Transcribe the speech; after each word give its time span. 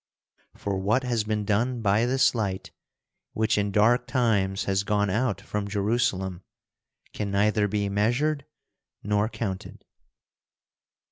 For 0.55 0.79
what 0.79 1.03
has 1.03 1.25
been 1.25 1.45
done 1.45 1.83
by 1.83 2.07
this 2.07 2.33
light, 2.33 2.71
which 3.33 3.55
in 3.55 3.71
dark 3.71 4.07
times 4.07 4.63
has 4.63 4.81
gone 4.81 5.11
out 5.11 5.39
from 5.41 5.67
Jerusalem, 5.67 6.41
can 7.13 7.29
neither 7.29 7.67
be 7.67 7.87
measured 7.87 8.47
nor 9.03 9.29
counted. 9.29 9.85